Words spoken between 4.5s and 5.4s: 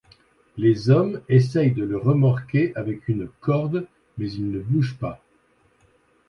bouge pas.